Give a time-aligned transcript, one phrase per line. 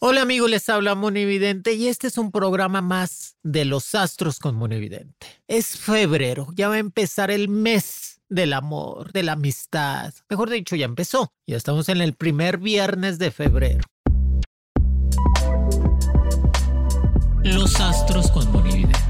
[0.00, 4.54] Hola amigos, les habla Monividente y este es un programa más de los astros con
[4.54, 5.26] Monividente.
[5.48, 10.14] Es febrero, ya va a empezar el mes del amor, de la amistad.
[10.30, 11.32] Mejor dicho, ya empezó.
[11.48, 13.82] Ya estamos en el primer viernes de febrero.
[17.42, 19.00] Los astros con Monividente.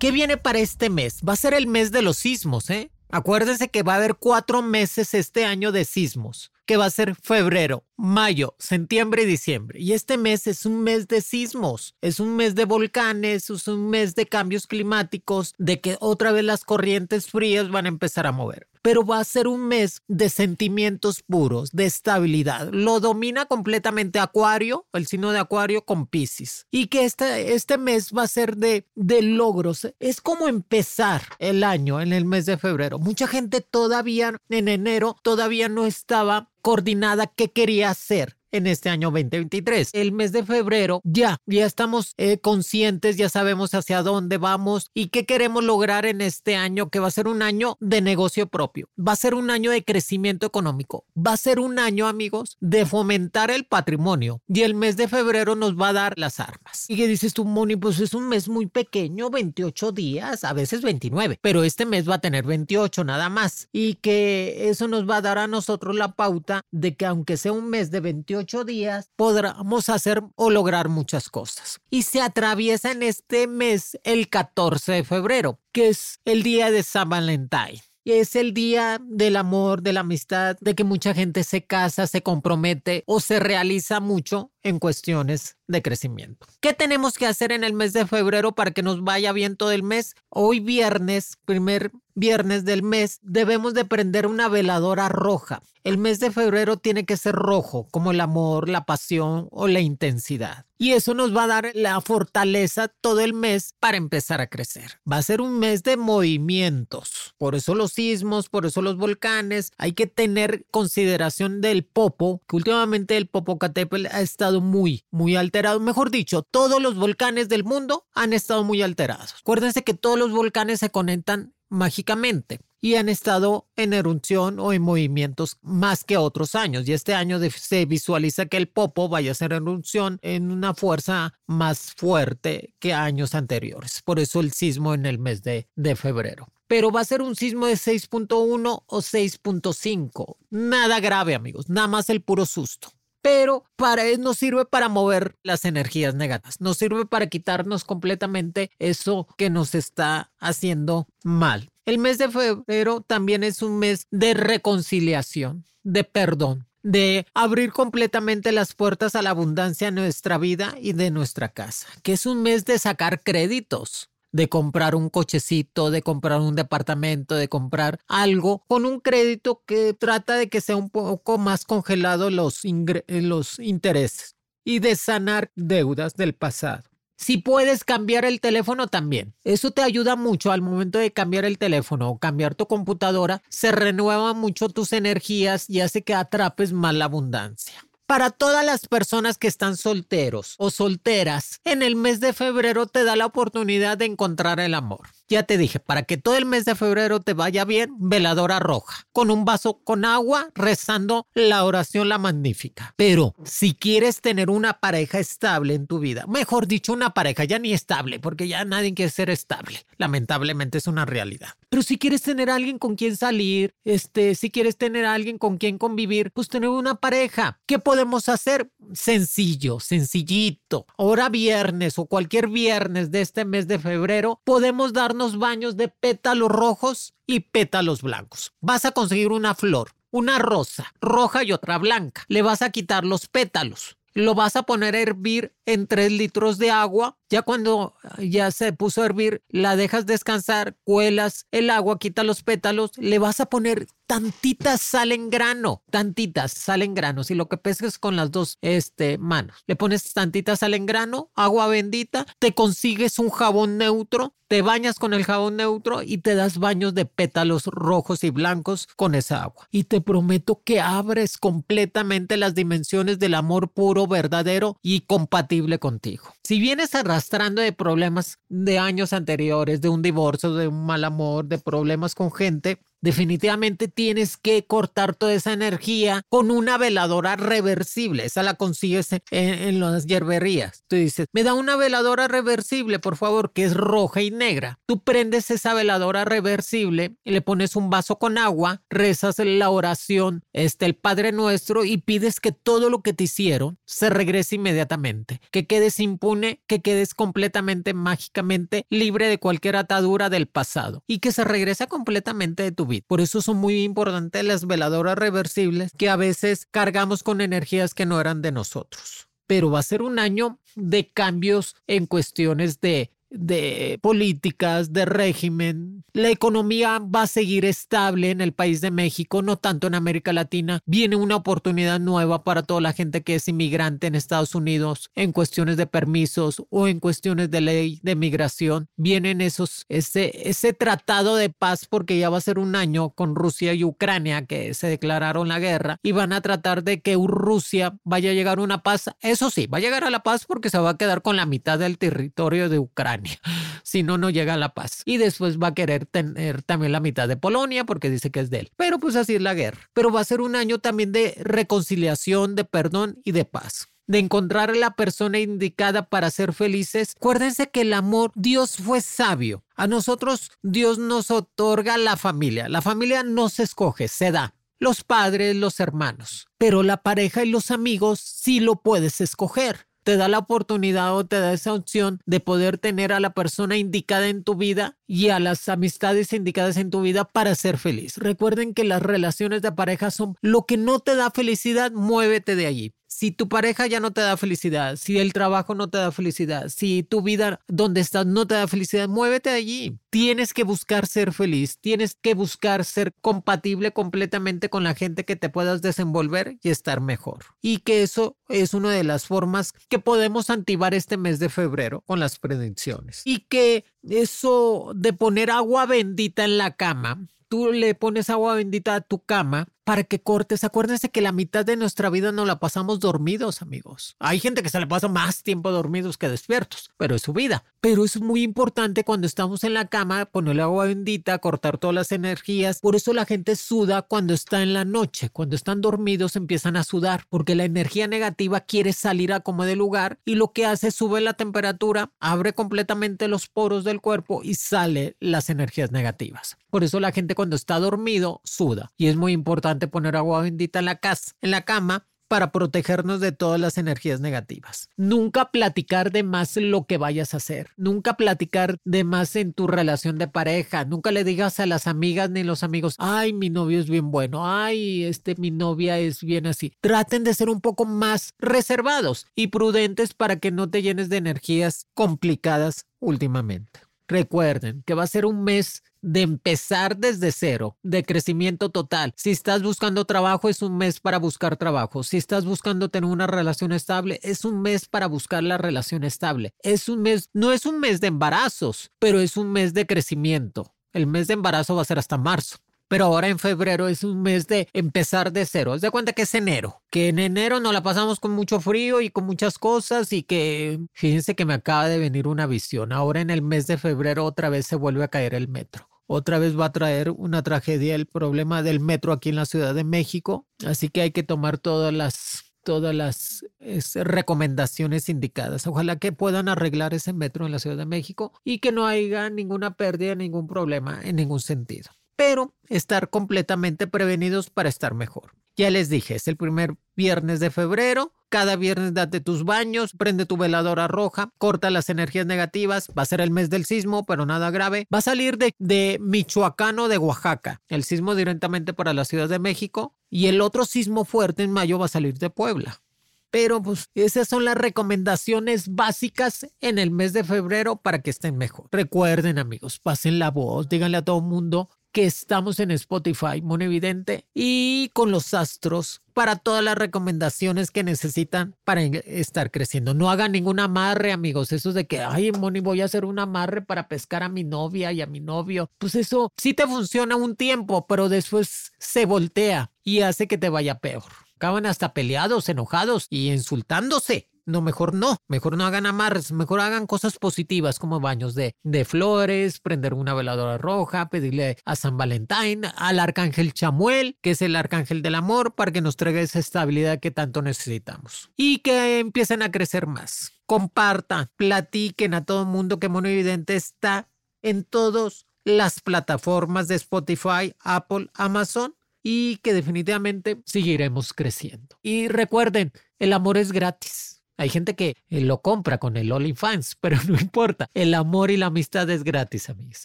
[0.00, 1.20] ¿Qué viene para este mes?
[1.26, 2.90] Va a ser el mes de los sismos, ¿eh?
[3.10, 7.14] Acuérdense que va a haber cuatro meses este año de sismos, que va a ser
[7.14, 9.80] febrero, mayo, septiembre y diciembre.
[9.80, 13.88] Y este mes es un mes de sismos, es un mes de volcanes, es un
[13.88, 18.32] mes de cambios climáticos, de que otra vez las corrientes frías van a empezar a
[18.32, 18.68] mover.
[18.82, 22.68] Pero va a ser un mes de sentimientos puros, de estabilidad.
[22.70, 26.66] Lo domina completamente Acuario, el signo de Acuario con Pisces.
[26.70, 29.88] Y que este, este mes va a ser de, de logros.
[29.98, 32.98] Es como empezar el año en el mes de febrero.
[32.98, 39.10] Mucha gente todavía en enero todavía no estaba coordinada qué quería hacer en este año
[39.10, 39.90] 2023.
[39.92, 45.08] El mes de febrero ya, ya estamos eh, conscientes, ya sabemos hacia dónde vamos y
[45.08, 48.88] qué queremos lograr en este año, que va a ser un año de negocio propio,
[48.98, 52.86] va a ser un año de crecimiento económico, va a ser un año, amigos, de
[52.86, 56.86] fomentar el patrimonio y el mes de febrero nos va a dar las armas.
[56.88, 60.82] Y que dices tú, Moni, pues es un mes muy pequeño, 28 días, a veces
[60.82, 65.16] 29, pero este mes va a tener 28 nada más y que eso nos va
[65.16, 69.10] a dar a nosotros la pauta de que aunque sea un mes de 28 días
[69.16, 71.80] podremos hacer o lograr muchas cosas.
[71.90, 76.82] Y se atraviesa en este mes el 14 de febrero, que es el día de
[76.82, 77.80] San Valentín.
[78.04, 82.22] Es el día del amor, de la amistad, de que mucha gente se casa, se
[82.22, 86.46] compromete o se realiza mucho en cuestiones de crecimiento.
[86.60, 89.72] ¿Qué tenemos que hacer en el mes de febrero para que nos vaya bien todo
[89.72, 90.14] el mes?
[90.30, 95.62] Hoy viernes, primer viernes del mes, debemos de prender una veladora roja.
[95.84, 99.80] El mes de febrero tiene que ser rojo, como el amor, la pasión o la
[99.80, 100.66] intensidad.
[100.76, 105.00] Y eso nos va a dar la fortaleza todo el mes para empezar a crecer.
[105.10, 107.34] Va a ser un mes de movimientos.
[107.36, 109.72] Por eso los sismos, por eso los volcanes.
[109.76, 115.80] Hay que tener consideración del popo, que últimamente el Popocatépetl ha estado muy, muy alterado.
[115.80, 119.34] Mejor dicho, todos los volcanes del mundo han estado muy alterados.
[119.40, 124.82] Acuérdense que todos los volcanes se conectan mágicamente y han estado en erupción o en
[124.82, 126.88] movimientos más que otros años.
[126.88, 131.34] Y este año se visualiza que el Popo vaya a ser erupción en una fuerza
[131.46, 134.02] más fuerte que años anteriores.
[134.02, 136.48] Por eso el sismo en el mes de, de febrero.
[136.66, 140.36] Pero va a ser un sismo de 6.1 o 6.5.
[140.50, 141.68] Nada grave, amigos.
[141.68, 142.90] Nada más el puro susto
[143.22, 148.70] pero para eso nos sirve para mover las energías negativas, nos sirve para quitarnos completamente
[148.78, 151.70] eso que nos está haciendo mal.
[151.84, 158.52] El mes de febrero también es un mes de reconciliación, de perdón de abrir completamente
[158.52, 162.42] las puertas a la abundancia en nuestra vida y de nuestra casa, que es un
[162.42, 168.64] mes de sacar créditos, de comprar un cochecito, de comprar un departamento, de comprar algo
[168.68, 172.62] con un crédito que trata de que sea un poco más congelado los,
[173.06, 176.82] los intereses y de sanar deudas del pasado.
[177.16, 179.34] Si puedes cambiar el teléfono también.
[179.42, 183.42] Eso te ayuda mucho al momento de cambiar el teléfono o cambiar tu computadora.
[183.48, 187.87] Se renuevan mucho tus energías y hace que atrapes más la abundancia.
[188.08, 193.04] Para todas las personas que están solteros o solteras, en el mes de febrero te
[193.04, 195.10] da la oportunidad de encontrar el amor.
[195.28, 199.06] Ya te dije, para que todo el mes de febrero te vaya bien, veladora roja,
[199.12, 202.94] con un vaso con agua, rezando la oración la magnífica.
[202.96, 207.58] Pero si quieres tener una pareja estable en tu vida, mejor dicho, una pareja ya
[207.58, 209.84] ni estable, porque ya nadie quiere ser estable.
[209.98, 211.50] Lamentablemente es una realidad.
[211.68, 215.76] Pero si quieres tener alguien con quien salir, este, si quieres tener alguien con quien
[215.76, 217.60] convivir, pues tener una pareja.
[217.66, 218.70] ¿Qué podemos hacer?
[218.94, 220.86] Sencillo, sencillito.
[220.96, 226.50] Ahora viernes o cualquier viernes de este mes de febrero, podemos darnos baños de pétalos
[226.50, 228.54] rojos y pétalos blancos.
[228.60, 232.24] Vas a conseguir una flor, una rosa, roja y otra blanca.
[232.28, 233.97] Le vas a quitar los pétalos.
[234.18, 237.16] Lo vas a poner a hervir en 3 litros de agua.
[237.30, 242.42] Ya cuando ya se puso a hervir, la dejas descansar, cuelas el agua, quita los
[242.42, 247.24] pétalos, le vas a poner tantita sal en grano, tantitas sal en grano.
[247.24, 251.30] Si lo que pesques con las dos este, manos, le pones tantita sal en grano,
[251.34, 256.34] agua bendita, te consigues un jabón neutro, te bañas con el jabón neutro y te
[256.34, 259.68] das baños de pétalos rojos y blancos con esa agua.
[259.70, 266.32] Y te prometo que abres completamente las dimensiones del amor puro, verdadero y compatible contigo.
[266.44, 271.44] Si vienes arrastrando de problemas de años anteriores, de un divorcio, de un mal amor,
[271.44, 278.24] de problemas con gente, Definitivamente tienes que cortar toda esa energía con una veladora reversible.
[278.24, 280.84] Esa la consigues en, las hierberías.
[280.88, 284.80] Tú dices, me da una veladora reversible, por favor, que es roja y negra.
[284.86, 290.86] Tú prendes esa veladora reversible le pones un vaso con agua, rezas la oración, este,
[290.86, 295.40] el Padre Nuestro, y pides que todo lo que te hicieron se regrese inmediatamente.
[295.50, 301.32] Que quedes impune, que quedes completamente, mágicamente libre de cualquier atadura del pasado y que
[301.32, 306.16] se regrese completamente de tu por eso son muy importantes las veladoras reversibles que a
[306.16, 309.28] veces cargamos con energías que no eran de nosotros.
[309.46, 316.04] Pero va a ser un año de cambios en cuestiones de de políticas, de régimen.
[316.12, 320.32] La economía va a seguir estable en el país de México, no tanto en América
[320.32, 320.80] Latina.
[320.86, 325.32] Viene una oportunidad nueva para toda la gente que es inmigrante en Estados Unidos en
[325.32, 328.88] cuestiones de permisos o en cuestiones de ley de migración.
[328.96, 333.34] Vienen esos, ese, ese tratado de paz porque ya va a ser un año con
[333.34, 337.98] Rusia y Ucrania que se declararon la guerra y van a tratar de que Rusia
[338.04, 339.10] vaya a llegar a una paz.
[339.20, 341.46] Eso sí, va a llegar a la paz porque se va a quedar con la
[341.46, 343.17] mitad del territorio de Ucrania.
[343.82, 345.02] Si no, no llega la paz.
[345.06, 348.50] Y después va a querer tener también la mitad de Polonia porque dice que es
[348.50, 348.70] de él.
[348.76, 349.80] Pero pues así es la guerra.
[349.94, 354.18] Pero va a ser un año también de reconciliación, de perdón y de paz de
[354.18, 357.12] encontrar a la persona indicada para ser felices.
[357.16, 359.62] Acuérdense que el amor, Dios fue sabio.
[359.76, 362.68] A nosotros Dios nos otorga la familia.
[362.68, 364.54] La familia no se escoge, se da.
[364.80, 366.48] Los padres, los hermanos.
[366.56, 371.26] Pero la pareja y los amigos sí lo puedes escoger te da la oportunidad o
[371.26, 375.28] te da esa opción de poder tener a la persona indicada en tu vida y
[375.28, 378.16] a las amistades indicadas en tu vida para ser feliz.
[378.16, 382.64] Recuerden que las relaciones de pareja son lo que no te da felicidad, muévete de
[382.64, 386.12] allí si tu pareja ya no te da felicidad, si el trabajo no te da
[386.12, 389.98] felicidad, si tu vida donde estás no te da felicidad, muévete allí.
[390.10, 395.34] Tienes que buscar ser feliz, tienes que buscar ser compatible completamente con la gente que
[395.34, 397.46] te puedas desenvolver y estar mejor.
[397.60, 402.02] Y que eso es una de las formas que podemos activar este mes de febrero
[402.02, 403.22] con las predicciones.
[403.24, 408.94] Y que eso de poner agua bendita en la cama, tú le pones agua bendita
[408.94, 410.64] a tu cama para que cortes.
[410.64, 414.16] Acuérdense que la mitad de nuestra vida no la pasamos dormidos, amigos.
[414.18, 417.64] Hay gente que se le pasa más tiempo dormidos que despiertos, pero es su vida.
[417.80, 422.12] Pero es muy importante cuando estamos en la cama ponerle agua bendita, cortar todas las
[422.12, 422.80] energías.
[422.80, 425.30] Por eso la gente suda cuando está en la noche.
[425.30, 429.76] Cuando están dormidos empiezan a sudar porque la energía negativa quiere salir a como de
[429.76, 434.42] lugar y lo que hace es sube la temperatura, abre completamente los poros del cuerpo
[434.42, 436.58] y sale las energías negativas.
[436.68, 440.80] Por eso la gente cuando está dormido suda y es muy importante poner agua bendita
[440.80, 444.90] en la casa, en la cama, para protegernos de todas las energías negativas.
[444.96, 447.70] Nunca platicar de más lo que vayas a hacer.
[447.76, 450.84] Nunca platicar de más en tu relación de pareja.
[450.84, 454.46] Nunca le digas a las amigas ni los amigos, ay, mi novio es bien bueno,
[454.46, 456.72] ay, este, mi novia es bien así.
[456.80, 461.16] Traten de ser un poco más reservados y prudentes para que no te llenes de
[461.16, 463.80] energías complicadas últimamente.
[464.06, 469.12] Recuerden que va a ser un mes de empezar desde cero, de crecimiento total.
[469.16, 472.02] Si estás buscando trabajo, es un mes para buscar trabajo.
[472.02, 476.54] Si estás buscando tener una relación estable, es un mes para buscar la relación estable.
[476.62, 480.74] Es un mes, no es un mes de embarazos, pero es un mes de crecimiento.
[480.92, 482.58] El mes de embarazo va a ser hasta marzo.
[482.88, 485.74] Pero ahora en febrero es un mes de empezar de cero.
[485.74, 486.82] Es de cuenta que es enero.
[486.90, 490.80] Que en enero nos la pasamos con mucho frío y con muchas cosas y que
[490.94, 492.92] fíjense que me acaba de venir una visión.
[492.92, 495.88] Ahora en el mes de febrero otra vez se vuelve a caer el metro.
[496.06, 499.74] Otra vez va a traer una tragedia el problema del metro aquí en la Ciudad
[499.74, 500.46] de México.
[500.66, 503.46] Así que hay que tomar todas las todas las
[503.94, 505.66] recomendaciones indicadas.
[505.66, 509.30] Ojalá que puedan arreglar ese metro en la Ciudad de México y que no haya
[509.30, 515.36] ninguna pérdida, ningún problema en ningún sentido pero estar completamente prevenidos para estar mejor.
[515.56, 518.12] Ya les dije, es el primer viernes de febrero.
[518.28, 522.88] Cada viernes date tus baños, prende tu veladora roja, corta las energías negativas.
[522.98, 524.88] Va a ser el mes del sismo, pero nada grave.
[524.92, 527.62] Va a salir de, de Michoacán o de Oaxaca.
[527.68, 529.94] El sismo directamente para la Ciudad de México.
[530.10, 532.82] Y el otro sismo fuerte en mayo va a salir de Puebla.
[533.30, 538.38] Pero pues esas son las recomendaciones básicas en el mes de febrero para que estén
[538.38, 538.68] mejor.
[538.72, 544.26] Recuerden amigos, pasen la voz, díganle a todo el mundo que estamos en Spotify, Evidente
[544.34, 549.94] y con los astros para todas las recomendaciones que necesitan para estar creciendo.
[549.94, 551.52] No hagan ningún amarre, amigos.
[551.52, 554.92] Eso de que, ay, Moni, voy a hacer un amarre para pescar a mi novia
[554.92, 555.70] y a mi novio.
[555.78, 560.48] Pues eso sí te funciona un tiempo, pero después se voltea y hace que te
[560.48, 561.04] vaya peor.
[561.36, 564.28] Acaban hasta peleados, enojados y insultándose.
[564.48, 568.86] No, mejor no, mejor no hagan amarres, mejor hagan cosas positivas como baños de, de
[568.86, 574.56] flores, prender una veladora roja, pedirle a San Valentín, al arcángel Chamuel, que es el
[574.56, 578.30] arcángel del amor, para que nos traiga esa estabilidad que tanto necesitamos.
[578.38, 580.32] Y que empiecen a crecer más.
[580.46, 584.08] Compartan, platiquen a todo el mundo que Mono Evidente está
[584.40, 591.76] en todas las plataformas de Spotify, Apple, Amazon y que definitivamente seguiremos creciendo.
[591.82, 594.17] Y recuerden, el amor es gratis.
[594.38, 597.68] Hay gente que eh, lo compra con el OnlyFans, pero no importa.
[597.74, 599.84] El amor y la amistad es gratis, amigos.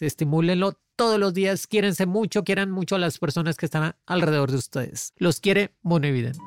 [0.00, 1.66] Estimúlenlo todos los días.
[1.66, 5.12] Quiérense mucho, quieran mucho a las personas que están alrededor de ustedes.
[5.16, 6.40] Los quiere Monividente.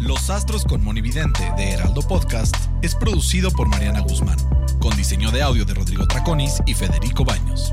[0.00, 4.38] Los Astros con Monividente de Heraldo Podcast es producido por Mariana Guzmán,
[4.80, 7.72] con diseño de audio de Rodrigo Traconis y Federico Baños.